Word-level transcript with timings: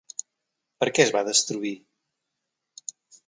Per 0.83 0.87
què 0.95 1.03
es 1.03 1.11
va 1.17 1.21
destruir? 1.27 1.73